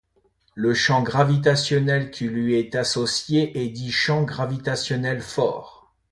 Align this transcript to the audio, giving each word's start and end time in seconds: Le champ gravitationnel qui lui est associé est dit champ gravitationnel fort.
Le 0.55 0.73
champ 0.73 1.03
gravitationnel 1.03 2.09
qui 2.09 2.23
lui 2.27 2.55
est 2.57 2.73
associé 2.73 3.63
est 3.63 3.69
dit 3.69 3.91
champ 3.91 4.23
gravitationnel 4.23 5.21
fort. 5.21 5.93